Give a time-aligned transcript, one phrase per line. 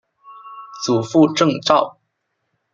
[0.83, 1.99] 祖父郑肇。